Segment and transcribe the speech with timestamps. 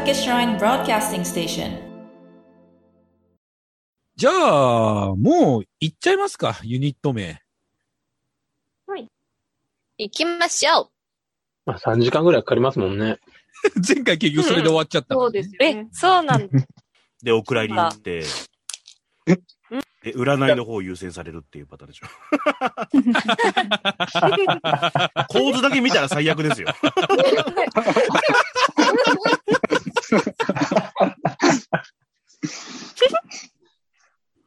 [0.00, 1.78] listening to Gankake Shrine Broadcasting Station.
[4.16, 7.40] じゃあ、もう行っちゃいますか、ユニット名。
[9.98, 10.88] 行きましょう。
[11.66, 13.18] まあ3時間ぐらいかかりますもんね。
[13.86, 15.88] 前回結局それで終わっちゃったそうですよえね、。
[15.92, 16.58] そうなんだ。
[17.22, 18.24] で、お蔵入りに行って、
[20.02, 22.06] で、占いの方を優先されるっていうパターンでしょ。
[25.28, 26.68] 構図だけ見たら最悪ですよ。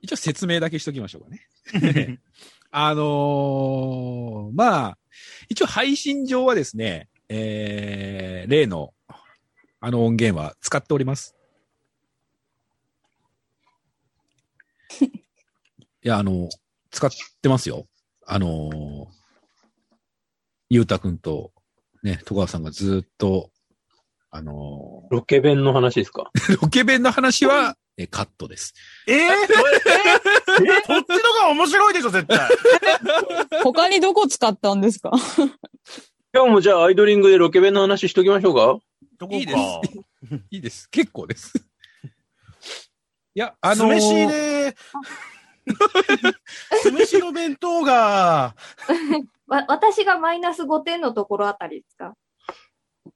[0.02, 2.19] 一応説明だけしときましょうかね。
[2.71, 4.97] あのーまあ、
[5.49, 8.93] 一応配信上はですね、えー、例の、
[9.81, 11.35] あの音源は使っております。
[15.03, 15.09] い
[16.03, 16.47] や、あの、
[16.89, 17.85] 使ってますよ。
[18.25, 19.23] あのー
[20.69, 21.52] ゆうたくんと、
[22.02, 23.52] ね、戸川さんがずっと、
[24.31, 26.31] あのロケ弁の話ですか？
[26.35, 28.73] ー ロケ弁の話は、えカットです。
[29.08, 29.27] えー、 え
[30.86, 32.49] そっちのが面白いでしょ、絶対。
[33.63, 35.11] 他にどこ使ったんですか？
[36.33, 38.83] 今日もじゃあアイドリングでロケ弁の話しときましょうか
[39.19, 39.36] どこか。
[39.38, 39.58] いいです
[40.52, 40.89] いいです。
[40.89, 41.53] 結構です。
[43.36, 44.75] いや、あのー酢飯で、
[46.81, 48.55] 酢飯の弁当が、
[49.47, 52.16] わ、私がマイナス5点のところあたりですか？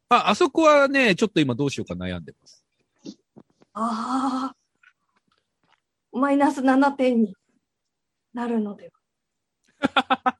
[0.10, 2.64] あ、あそこはね、ちょっと今どうしようか悩んでます。
[3.74, 4.56] ああ。
[6.18, 7.36] マイナス7点に
[8.34, 8.92] なるので
[9.80, 10.38] は。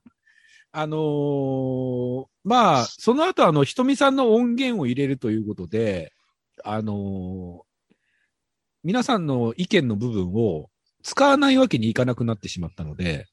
[0.70, 6.12] あのーまあ、その後あの、ひとみさんの音源を入れるということで、
[6.64, 7.68] あのー
[8.84, 10.70] 皆さんの意見の部分を
[11.02, 13.26] 使わないわけにいかなくなってしまったので、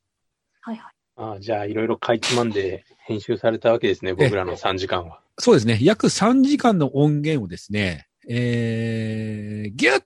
[0.62, 0.94] はいはい。
[1.18, 5.22] ああじゃあいろいろかいつまんで編集されたわけですね、僕らの3時間は。
[5.38, 10.04] そうですね、約3時間の音源をですね、えー、ギュッ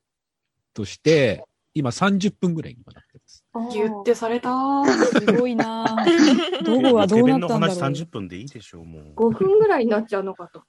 [0.73, 3.45] として、今30分ぐらいになってます。
[3.73, 4.49] ギュってされた。
[4.85, 9.13] すごいなぁ どこがどうなったんだろうの話30分でいいでしょう、もう。
[9.15, 10.63] 5分ぐらいになっちゃうのかと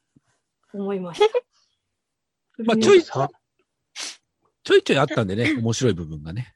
[0.75, 1.27] 思いました。
[2.65, 3.29] まあ、ちょい、さ
[4.63, 6.55] ちょいちょいあったんでね、面白い部分がね。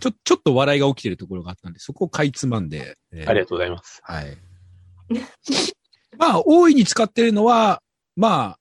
[0.00, 2.96] ちょ、ちょっと笑いが起きてるところがあったんで、そこをかいつまんで。
[3.12, 4.00] えーありがとうございます。
[4.02, 4.36] はい。
[6.18, 7.82] まあ、大いに使ってるのは、
[8.16, 8.58] まあ、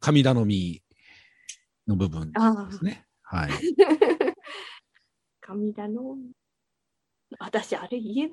[0.00, 0.82] 神頼み
[1.86, 3.04] の部分あですね。
[3.22, 3.50] はい。
[3.50, 4.34] ー、
[5.40, 6.16] 神だの。
[7.38, 8.32] 私、あれ言え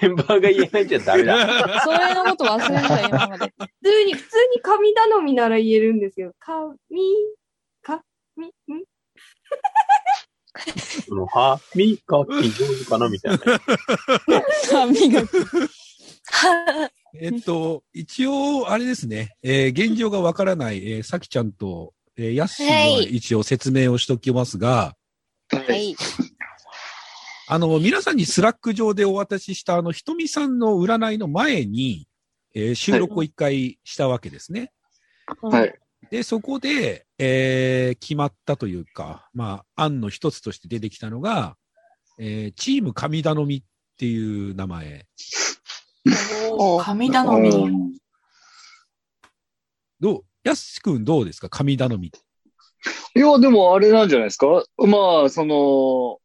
[0.00, 1.36] メンバーが言えないんじゃダメだ。
[1.84, 3.52] それのこと忘れてた、今まで。
[3.58, 6.78] 普通に、普通に神頼みなら言えるんですけど、神、
[7.82, 8.00] 神、
[8.46, 8.84] ん？
[11.06, 13.38] その歯磨き上手かなみたいな。
[14.70, 15.28] 歯磨き。
[17.14, 24.94] えっと、一応、あれですね、えー現状がわからない、えーさきちゃんと、えー、やっしーははい一応説明をしておきますが、
[25.50, 25.94] はい。
[27.48, 32.08] あの、皆さんにスラック上でお渡しした、あの、ひとみさんの占いの前に、
[32.54, 34.72] えー収録を一回したわけですね。
[35.42, 35.74] はい。
[36.10, 41.56] で、そこで、えー決まったというか、まあ、案の一つとして出てきたのが、
[42.18, 43.62] えーチーム神頼みっ
[43.98, 45.06] ていう名前。
[46.82, 47.92] 神頼み。
[50.00, 51.48] どう、やすし君どうですか？
[51.48, 52.12] 神頼み。
[53.14, 54.64] いや、でもあれなんじゃないですか？
[54.78, 56.18] まあ、その、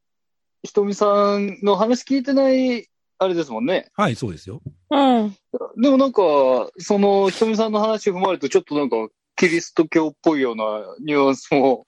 [0.64, 2.88] ひとみさんの話聞いてない、
[3.20, 3.90] あれですもんね。
[3.96, 4.62] はい、そうですよ。
[4.90, 5.36] うん。
[5.82, 6.22] でもなんか、
[6.80, 8.96] その、ひとみさんの話踏まえると、ちょっとなんか、
[9.36, 10.64] キリスト教っぽいような
[11.00, 11.86] ニュアンスも、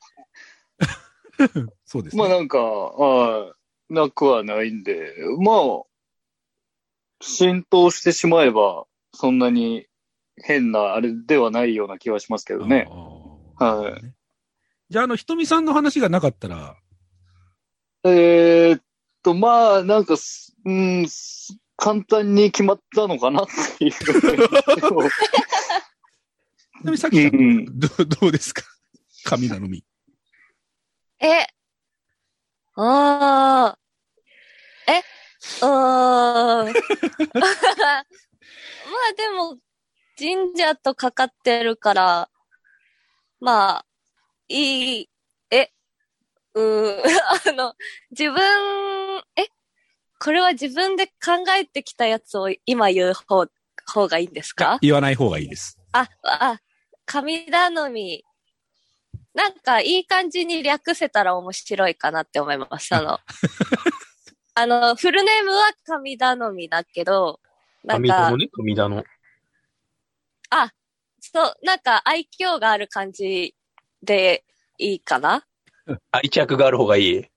[1.85, 2.21] そうですね。
[2.21, 3.53] まあなんか、はい
[3.91, 5.57] なくはないんで、まあ、
[7.21, 9.87] 浸透してしまえば、そんなに
[10.37, 12.87] 変なあれではないような気はしますけどね。
[13.57, 14.13] はい。
[14.89, 16.77] じゃあ、あの、ひとみさんの話がなかったら、
[18.05, 18.81] えーっ
[19.23, 23.91] と、まあ、なんかす、うん、す簡単に決まったのかなっていう。
[23.93, 24.03] ち
[26.83, 28.63] なみにさきちゃん、うんどどうですか？
[29.25, 29.83] 神頼み。
[31.19, 31.45] え、
[32.75, 33.77] あー、え、
[35.61, 36.73] うーん。
[37.39, 38.03] まあ
[39.15, 39.57] でも、
[40.17, 42.29] 神社とかかってるから、
[43.39, 43.85] まあ、
[44.47, 45.09] いい、
[45.51, 45.71] え、
[46.53, 47.01] うー、
[47.49, 47.73] あの、
[48.11, 49.47] 自分、え、
[50.19, 53.47] これは自分で考えてきたやつを今言う方、
[53.85, 54.77] 方がいいんですか？
[54.81, 55.77] 言わない方がいいです。
[55.93, 56.59] あ、あ、
[57.05, 58.23] 神頼み。
[59.33, 62.93] なんか、いい感じに略せたら面白いかなって思います。
[62.93, 63.19] あの、
[64.59, 67.39] あの、フルネームは神頼みだけど、
[67.85, 69.03] なんか神田の、ね、神田の。
[70.49, 70.73] あ、
[71.21, 73.55] そう、なんか愛嬌がある感じ
[74.03, 74.43] で
[74.77, 75.45] いいかな？
[76.11, 77.15] 愛着がある方がいい？
[77.19, 77.29] え？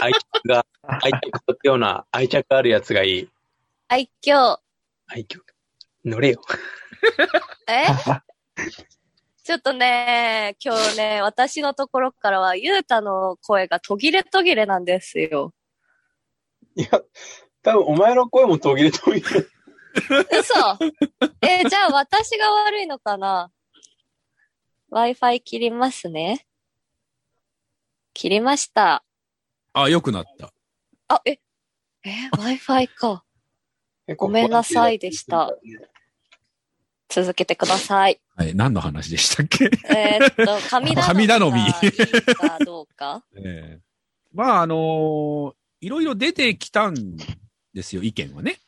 [0.00, 3.28] 愛着が、愛着とような愛着あるやつがいい。
[3.88, 4.56] 愛嬌。
[5.08, 5.40] 愛嬌。
[6.04, 6.40] 乗れよ。
[7.66, 7.86] え？
[9.50, 15.52] ちょっとね、今日ね、私のところからは、ゆうたの声が途切れ途切れなんですよ。
[16.76, 16.88] いや、
[17.60, 19.44] 多分お前の声も途切れ途切れ。
[20.38, 20.54] 嘘
[21.42, 23.50] え、じゃあ私が悪いのかな
[24.92, 26.46] ?Wi-Fi 切りますね。
[28.14, 29.02] 切りました。
[29.72, 30.52] あ、良くなった。
[31.08, 31.40] あ、え、
[32.04, 33.24] え、Wi-Fi か。
[34.16, 35.50] ごめんなさいでした。
[37.10, 38.20] 続けてください。
[38.36, 39.70] はい、何の話でしたっけ？
[39.94, 41.60] えーっと、 神頼みが神頼み
[42.34, 43.80] かどうか ええ
[44.32, 47.16] まあ、あのーいろいろ出てきたん
[47.74, 48.58] ですよ、意見はね。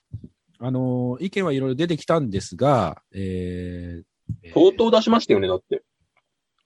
[0.58, 5.82] あのー意見はいろいろ出てきたんですが、えー、相当出しましたよね、だって。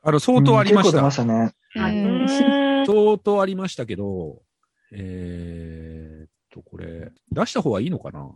[0.02, 0.98] あの、相当ありました。
[0.98, 2.84] うん結構出ましたね。
[2.86, 4.40] 相当ありましたけど、
[4.92, 8.30] えーっと、これ、出した方がいいのかな？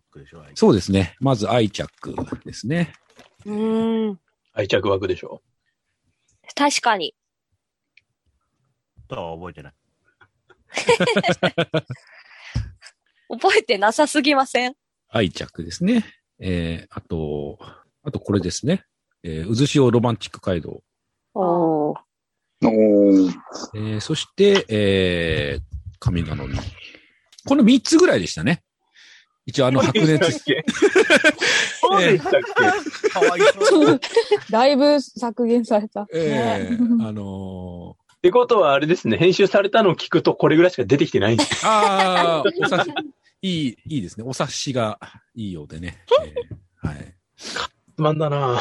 [0.56, 1.16] そうですね。
[1.20, 1.88] まず愛着
[2.44, 2.92] ですね。
[3.46, 4.20] うーん。
[4.52, 5.42] 愛着枠でしょ？
[6.54, 7.14] 確かに。
[9.08, 9.74] とは覚えてない。
[13.30, 14.74] 覚えてなさすぎません？
[15.08, 16.04] 愛着ですね。
[16.38, 17.58] えー、あと、
[18.02, 18.84] あとこれですね。
[19.22, 20.82] えー、渦潮ロマンチック街道。
[21.34, 21.96] おー。
[22.62, 23.32] おー。
[23.74, 25.62] えー、そして、えー、
[25.98, 26.56] 神頼み。
[27.46, 28.62] この3つぐらいでしたね。
[29.46, 30.30] 一応あの白熱。
[31.80, 32.32] そうでしたっ
[33.02, 33.08] け？
[33.10, 34.00] かわいそう。
[34.50, 36.06] だいぶ削減された。
[36.12, 41.64] ええねあのってことはあれですね、編集されたのを聞くとこれぐらいしか出てきてないんです。
[41.64, 42.90] ー、ああ、お察し、
[43.40, 44.24] いい、いいですね。
[44.26, 44.98] お察しが
[45.34, 46.04] いいようでね。
[46.22, 47.14] えーはい。
[47.36, 48.60] つまんだな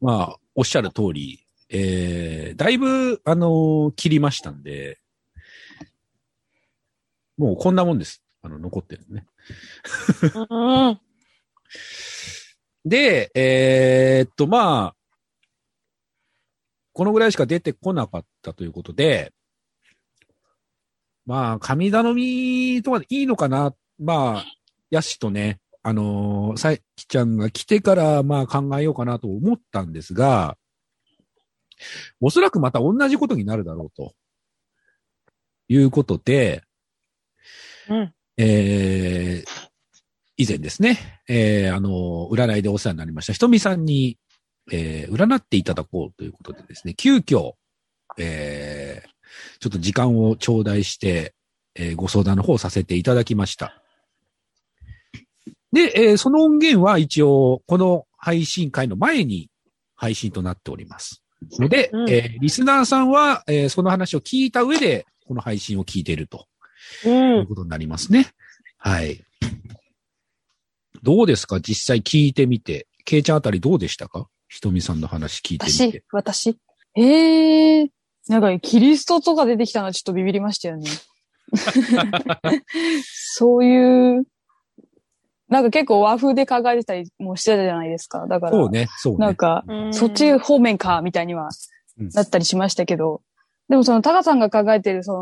[0.00, 4.98] まあ、おっしゃる通り、えー、だいぶ、あのー切りましたんで、
[7.38, 8.22] もうこんなもんです。
[8.42, 9.26] あの、残ってるね。
[10.50, 11.00] うん。
[12.84, 14.94] で、えーっと、まあ、
[16.92, 19.32] このぐらいしか出てこなかったということで、
[21.26, 24.44] まあ、神頼みとかでいいのかなまあ、
[24.90, 30.56] ヤシとね、あのーさいきちゃんが来てから、まあ考えようかなと思ったんですが、
[32.20, 34.14] おそらくまた同じことになるだろうと。
[35.68, 36.62] いうことで、
[37.88, 38.14] うん。
[38.36, 39.68] えー
[40.40, 44.18] 以前ですね、えーあの、占いでお世話になりました、ひとみさんに、
[44.70, 47.54] えー占っていただこうということでですね、急遽、
[48.18, 49.08] えー
[49.60, 51.34] ちょっと時間を頂戴して、
[51.74, 53.82] えーご相談の方をさせていただきました。
[55.72, 59.50] で、えーその音源は一応、この配信会の前に
[59.96, 61.20] 配信となっております。
[61.58, 66.57] ので、うんえーリスナーさんは、えーその話を聞いた上で、この配信を聞いているとう。
[67.02, 68.28] というんことになりますね。
[68.78, 69.20] はい。
[71.02, 71.60] どうですか？
[71.60, 72.86] 実際聞いてみて。
[73.04, 74.28] ケイちゃんあたりどうでしたか？
[74.48, 76.56] ひとみさんの話聞いてみ私て。、私。
[76.96, 77.90] ええ
[78.28, 80.90] なんか、キリストとか出てきたのはちょっとビビりましたよね。
[83.04, 84.24] そういう、
[85.48, 88.26] なんか結構和風で考えてたりもしてたじゃないですか。
[88.26, 89.18] だから、そうね、そうね。
[89.18, 91.48] なんか、うんそっち方面か、みたいには
[91.98, 93.22] うんなったりしましたけど、
[93.70, 95.18] でもその、タカさんが考えてる、その、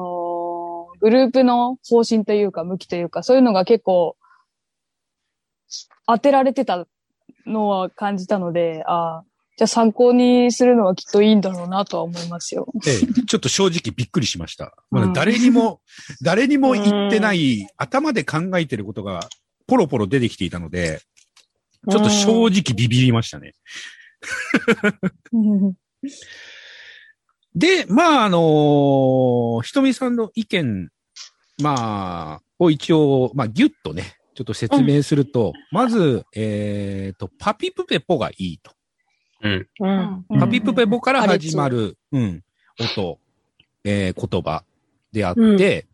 [1.06, 4.16] グループの方針というか、向きというか、そういうのが結構、
[6.04, 6.84] 当てられてた
[7.46, 9.24] のは感じたので、ああ、
[9.56, 12.66] じゃあ参考にするのはきっといいんだろうなとは思いますよ。
[12.88, 14.74] ええちょっと正直びっくりしました。
[14.90, 15.80] まだうん誰にも、
[16.22, 19.28] 誰にも言ってない、頭で考えてることが、
[19.68, 21.02] ポロポロ出てきていたので、
[21.88, 23.54] ちょっと正直ビビりましたね。
[27.54, 30.90] で、まあ、あのひとみさんの意見、
[31.62, 38.72] まあ、を一応、まあ、ぎゅっとね、ちょっと説明すると、まず、えっ、と、パピプペポがいいと。
[39.42, 39.68] うん。
[39.80, 40.24] うん。
[40.28, 42.44] うんパピプペポから始まる、うん、
[42.78, 43.18] 音、
[43.84, 44.64] えー言葉
[45.12, 45.86] であって、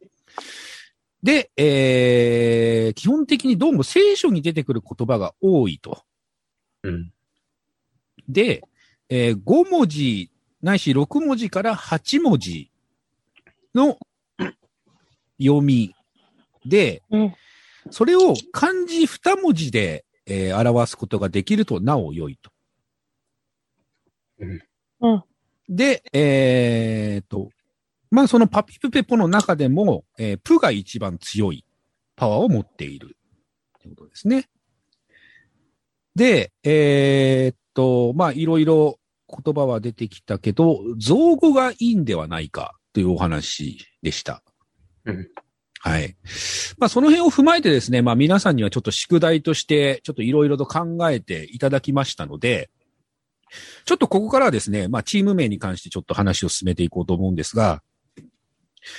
[1.22, 6.02] で、えー基本的にどうも聖書に出てくる言葉が多いと。
[6.82, 7.12] うん。
[8.28, 8.62] で、
[9.08, 10.30] えー5文字
[10.62, 12.70] ないし6文字から8文字
[13.74, 13.98] の
[15.44, 15.94] 読み
[16.64, 17.34] で、うん
[17.90, 22.52] それを漢字2文字で、えー表すことができるとなお良いと。
[25.00, 25.22] うん
[25.68, 27.50] で、えーと、
[28.10, 31.64] まあそのパピプペポの中でも、えープが一番強い
[32.14, 33.16] パワーを持っている。
[33.80, 34.48] ということですね。
[36.14, 44.42] で、えーっと、まあ、いろいろ言葉は出てきたけど、造語がいいんではないかというお話でした。
[45.06, 45.28] うん。
[45.80, 46.16] はい。
[46.78, 52.70] まあ、その辺を踏まえてですね、まあ、皆さんにはちょっと宿題として、ちょっといろいろと考えていただきましたので、
[53.84, 57.82] ちょっとここからはですね、まあ、チーム名に関してちょっと話を進めていこうと思うんですが、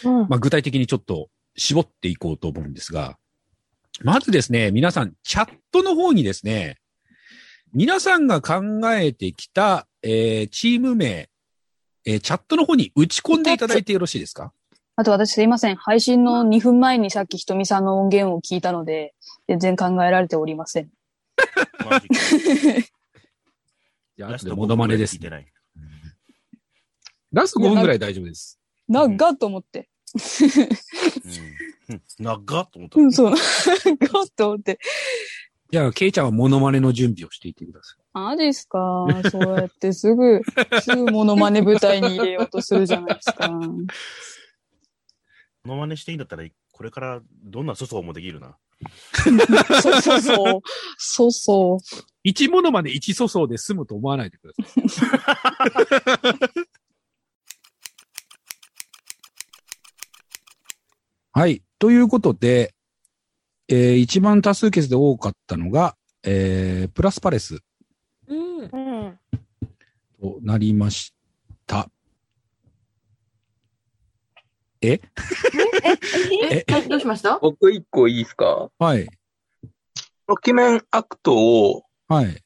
[0.03, 0.27] うん。
[0.27, 3.17] まあ、具体的にちょっと絞っていこうと思うんですが、
[4.01, 6.77] まずですね、皆さん、チャットの方にですね、
[7.74, 8.62] 皆さんが考
[8.93, 11.29] えてきた、えーチーム名、
[12.05, 14.51] えーチャットの方に打ち込んでいただいてよろしいですか？
[14.95, 15.75] あと私すいません。
[15.75, 19.15] 配信の2分前にさっきひとみさんの音源を聞いたので、
[19.47, 20.89] 全然考えられておりません。
[21.89, 22.15] マジか
[24.15, 25.21] じゃあ、ラスト後でモノマネです聞い。
[25.21, 25.47] てない。
[27.31, 28.59] ラスト5分ぐらい大丈夫です。
[28.88, 29.89] 長っと思って。
[31.89, 32.01] うん。
[32.19, 33.00] 長っと思った。
[33.00, 33.33] うん、そう。
[33.33, 34.79] 長っと思って。
[35.71, 38.03] じゃあ、ケイちゃんはモノマネの準備をしていてください。
[38.13, 39.07] マジっすか？
[39.31, 40.41] そうやってすぐ、
[40.81, 43.50] すぐモノマネ舞台に入れようとするじゃないですか。
[45.65, 46.43] モノマネしていいんだったら、
[46.74, 48.58] これからどんな粗相もできるな。
[49.82, 50.62] そうそうそう。
[50.98, 51.79] そうそう。
[52.22, 54.53] 一モノマネ一粗相で済むと思わないでくだ
[54.89, 55.32] さ
[56.12, 56.50] い。
[61.32, 61.63] はい。
[61.79, 62.75] ということで、
[63.70, 67.60] えー一番多数決で多かったのが、えープラスパレス
[68.27, 68.60] うん。
[68.63, 69.20] うん。
[70.20, 71.13] となりまし
[71.65, 71.89] た。
[74.87, 75.01] え？
[76.51, 77.39] え、はいどうしました？
[77.39, 78.69] 僕一個いいですか？
[78.79, 79.05] はい。
[79.05, 79.11] プ
[80.27, 82.43] ロキメンアクトを、はい。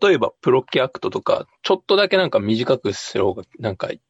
[0.00, 4.00] 例えばプロキアクトとか、ちょっとだけなんか短くする方が、なんかい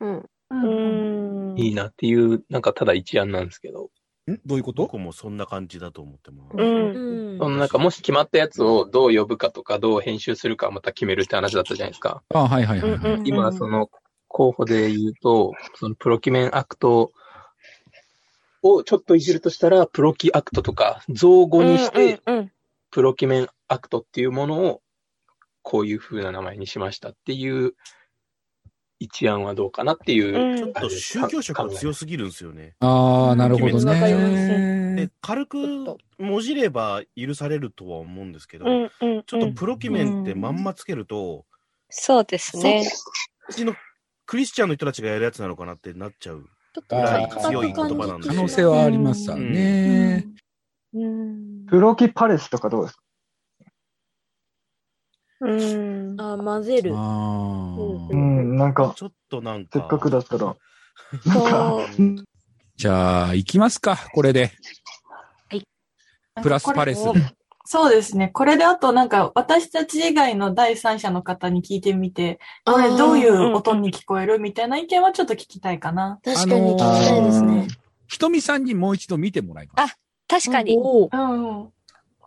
[0.00, 0.16] うん。
[0.18, 1.58] ううんん。
[1.58, 3.90] いなっていう、なんかただ一案なんですけど、
[4.30, 4.38] ん？
[4.46, 4.82] どういうこと？
[4.82, 6.56] 僕もそんな感じだと思ってます。
[6.56, 6.94] うん。
[6.94, 12.22] うんそのなんかもし決まったやつをどう呼ぶかとか、どう編集するかまた決めるって話だったじゃないですか。
[12.34, 13.88] あはいはいはい、はいうん今、その
[14.30, 17.12] 候補で言うと、そのプロキメンアクト
[18.62, 22.20] をちょっといじるとしたら、プロキアクトとか、造語にして、
[22.90, 24.82] プロキメンアクトっていうものを、
[25.62, 27.74] こういう風な名前にしましたっていう
[29.00, 30.52] 一案はどうかなっていう。
[30.52, 32.76] うんちょっと宗教色が強すぎるんですよね。
[32.78, 35.10] ああ、なるほどねで。
[35.20, 35.58] 軽く
[36.18, 38.64] もじれば許されるとは思うんですけど。
[38.64, 41.44] ちょっとプロキメンってまんまつけると、
[41.88, 42.86] そうですね。
[43.48, 43.74] うちの
[44.30, 46.44] クリスチャンの人たちがやるやつなのかなってなっちゃう。
[46.72, 50.24] ちょっと強い言葉なんで可能性はありますわね。
[50.94, 51.66] うん。
[51.66, 53.02] プロキパレスとかどうですか？
[55.40, 56.20] うん。
[56.20, 56.92] あ、混ぜる。
[56.92, 56.94] う
[58.14, 59.80] ん、なんか、ちょっとなんか。
[59.80, 60.54] せっかくだったら。
[62.76, 64.52] じゃあ、行きますか、これで。
[66.40, 67.00] プラスパレス。
[67.72, 68.26] そうですね。
[68.26, 76.18] これであとなんか私たち以外の第三者の方に聞いてみて、これどういう音に聞こえるみたいな意見はちょっと聞きたいかな。
[76.24, 77.68] 確かに聞きたいですね。
[78.08, 79.96] ひとみさんにもう一度見てもらいます。
[80.26, 80.76] 確かに。
[80.76, 81.68] うんうん。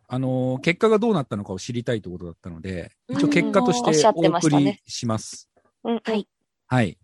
[0.07, 5.50] あのー、結果がどうなったのかを知りたいということだったので、うん一応結果としてお送りします。
[5.83, 6.25] うんはい。
[6.67, 6.97] はい。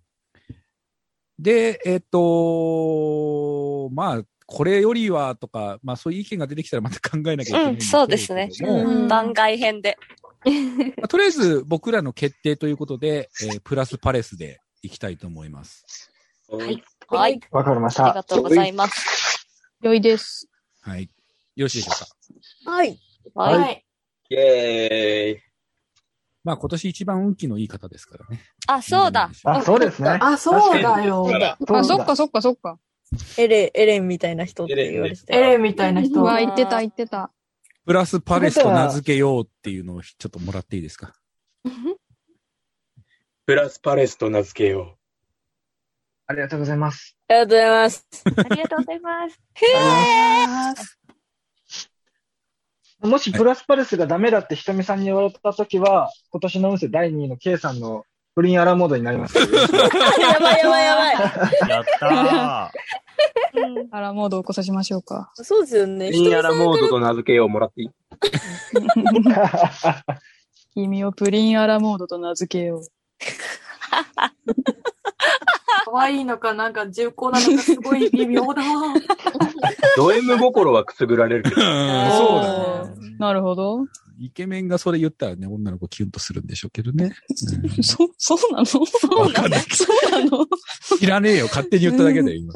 [1.37, 9.97] で、えっ、とまあ、これよりはとか、まあそういう意見が出てきたらまた考えなきゃいけないんうんそうですねうん番外編で。
[10.97, 15.85] まあとりあえず僕らの決定ということで、えープラスパレスでいきたいと思います。
[16.49, 16.83] はい。
[17.07, 17.39] はい。
[17.51, 18.23] わかりましたありが。
[18.23, 19.45] とうございます。
[19.81, 20.49] 良いです。
[20.81, 21.03] はい。
[21.55, 22.05] よろしいでしょ
[22.63, 22.71] うか？
[22.71, 22.99] はい。
[23.35, 23.57] はい。
[23.57, 23.85] はい。
[24.29, 25.41] イェーイ。
[26.43, 28.41] まあ今年一番運気のいい方ですからね。
[28.67, 29.29] あ、そうだ。
[29.43, 30.17] あ、そうですね。
[30.21, 31.27] あ、そうだよ。
[31.29, 31.57] そうだ。
[31.77, 32.79] あ、そっかそっかそっか。
[33.37, 35.35] エレン、エレンみたいな人って言われてた。
[35.35, 36.23] エレンみたいな人う。
[36.23, 37.31] わ、言ってた言ってた。
[37.85, 41.13] プラスパレスと名付けようっていうのをちょっともらっていいですか？
[43.45, 44.97] プラスパレスと名付けよ
[46.27, 47.17] ありがとうございます。
[47.27, 48.07] ありがとうございます。
[48.25, 50.99] ありがとうございます。
[53.01, 58.03] もしプラスパレスがダメだってひとみさんに言われたときは、今年の運勢第2位の K さんの
[58.35, 59.37] プリンアラモードになります。
[59.39, 59.45] や
[60.39, 61.15] ばいやばいやばい。
[61.69, 62.71] やった
[63.91, 65.31] あら、モードを起こさしましょうか。
[65.35, 66.07] そうですよね。
[66.07, 66.11] う。
[66.11, 67.89] ミニアラモードと名付けようもらっていい
[70.73, 72.81] 君をプリンアラモードと名付けよう。
[75.85, 78.61] 可愛いのか、なんか重厚なのか、すごい微妙だ。
[79.97, 81.55] ド M 心はくすぐられるけど。
[81.55, 81.65] そう
[82.43, 83.15] だね。
[83.17, 83.85] なるほど。
[84.19, 87.13] イケメンがそれ言ったらね、女の子キュンとするんでしょうけどね。
[87.75, 88.65] うん そ、そうなの？
[88.65, 90.29] そうわかんないけそうなの？
[90.29, 90.47] ど
[90.99, 92.53] 知らねえよ、勝手に言っただけだよ、今。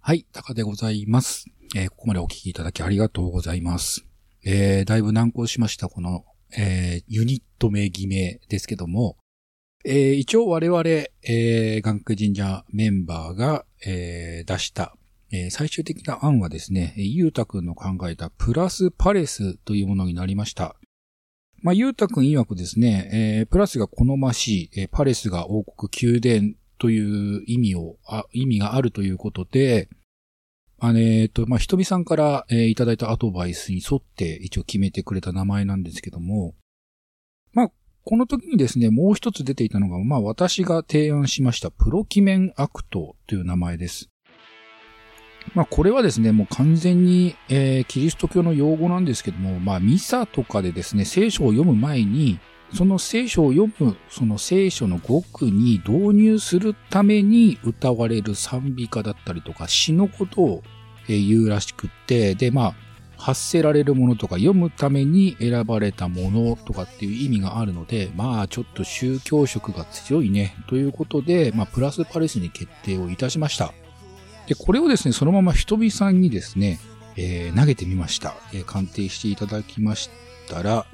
[0.00, 1.46] はい、タカでございます。
[1.74, 4.06] えーここまでお聞きいただきありがとうございます。
[4.44, 6.24] えーだいぶ難航しました、この、
[6.56, 9.16] えーユニット名偽名ですけども、
[9.84, 14.96] えー一応我々、えー、眼科神社メンバーが、えー出した、
[15.32, 20.76] えー最終的な案はですね、ゆうたくんの考えたプラスパレスというものになりました。
[21.62, 29.88] まあ、ゆうたくん曰くですね、えープラスが好ましい、えーパレスが王国宮殿という意味を、あ意味があるということで、
[30.78, 36.54] あのえっ、と、まあ、ひとみさんから、えーいただいたアドバイスに沿って一応決めてくれた名前なんですけども、
[37.52, 37.70] まあ、
[38.08, 44.10] この時にですね、もう一つ出ていたのが、まあ、私が提案しましたプロキメンアクトという名前です。
[45.54, 52.38] まあ、これはですね、もう完全に、えーキリスト教の用語なんですけども、まあ、ミサとかでですね、聖書を読む前に、
[52.72, 60.62] その聖書を読む、その聖書の語句に導入するために歌われる賛美歌だったりとか詩のことを
[61.08, 62.74] 言うらしくって、で、まあ、
[63.26, 73.72] 発せられるものとか読むために選ばれたものとかっていう意味があるので、まあちょっと宗教色が強いね、ということで、まあプラスパレスに決定をいたしました。
[74.46, 76.78] で、これをですね、そのままひとみさんにですね、
[77.16, 78.36] えー投げてみました。
[78.54, 80.08] えー鑑定していただきまし
[80.48, 80.86] たら、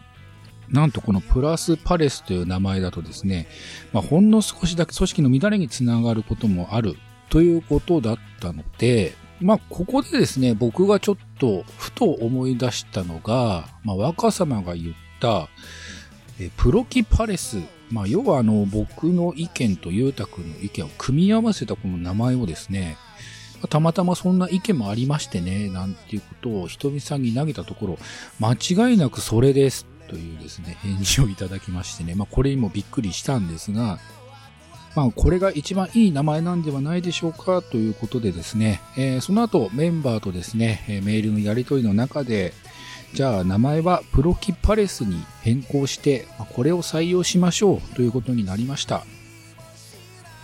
[0.70, 3.46] なんとこのプラスパレスという名前だとですね、
[3.92, 6.96] まあ、ほんの少しだけ組織の乱れにつながることもある
[7.28, 15.48] ということだったので、まあ、ここでですね、僕がちょっとふと思い出したのが、まあ、若様が言った、
[16.40, 17.58] えプロキパレス。
[17.90, 22.96] まあ、要はあの、僕の意見とゆうたくんの意見を組み合わせたこの名前をですね、
[23.68, 27.98] たまたまそんな意見もありましてね、なんていうことをひとみさんに投げたところ、
[28.40, 33.98] 間違いなくそれですというですね、返事をいただきましてね、まあ、これにもびっくりしたんですが、
[34.94, 42.52] まあ、これが一番いい名前なんではないでしょうかということでですね、えーその後メンバーとですね、えメールのやり取りの中で、
[43.14, 49.04] じゃあ名前はプロキパレスに変更して、これを採用しましょうということになりました。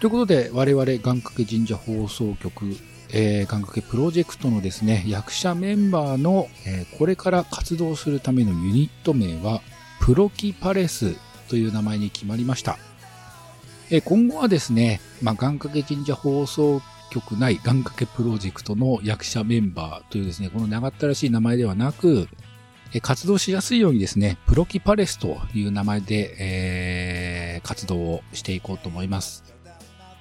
[0.00, 2.76] ということで、我々願掛け神社放送局、
[3.10, 9.60] えー、願掛けプロジェクトのですね、役者メンバーの、えーこれから活動するためのユニット名は、
[10.00, 11.16] プロキパレス
[11.48, 12.78] という名前に決まりました。
[13.90, 22.28] え今後はですね、まあ、願掛け神社放送局内願掛けプロジェクトの役者メンバーというですね、この長ったらしい名前ではなく、
[22.92, 29.42] え活動しやすいようにですね、プロキパレスという名前で、えー活動をしていこうと思います。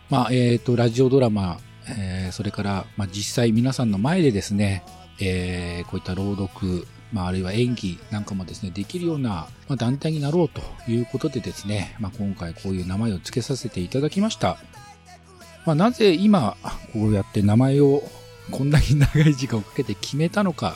[0.09, 4.83] まあ、えっ、と、ラジオドラマ、えーそれから、まあ、実際皆さんの前でですね、
[5.19, 14.57] えーこういった朗読、まあ、あるいは演技なんかもですね、できるような、まあ、団体になろうということでですね、まあ、今回こういう名前を付けさせていただきました。
[15.65, 16.57] まあ、なぜ今、
[16.93, 18.03] こうやって名前を
[18.51, 20.75] こんなに長い時間をかけて決めたのか、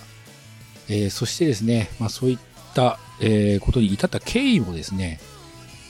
[0.89, 2.37] えーそしてですね、まあ、そういっ
[2.73, 5.19] た、えーことに至った経緯をですね、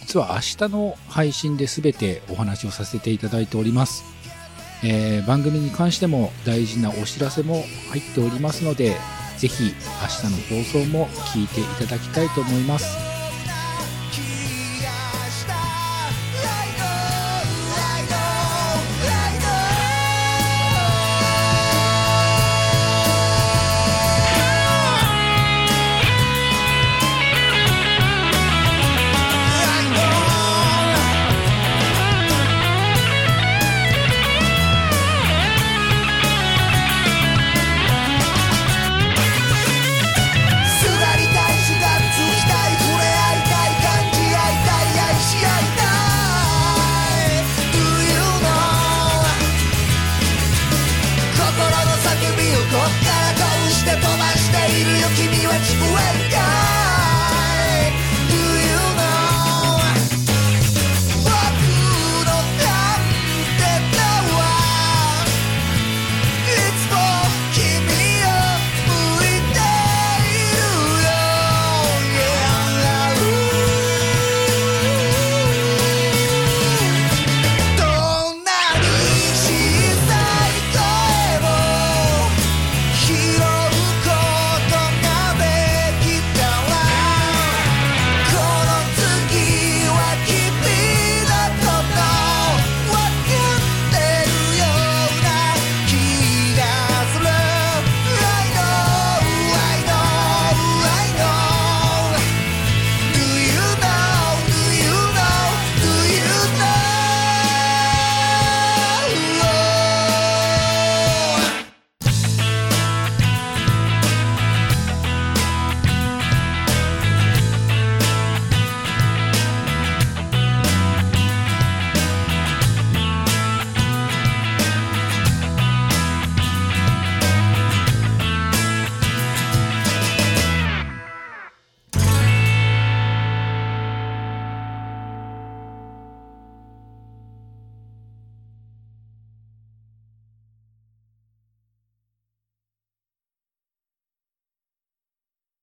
[0.02, 4.04] 実は明日の配信で全てお話をさせていただいております。
[4.84, 8.96] えー番組に関しても大事なお知らせも入っておりますので、
[9.42, 13.11] ぜひ明日の放送も聞いていただきたいと思います。